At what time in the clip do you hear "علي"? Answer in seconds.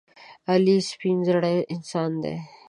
0.51-0.77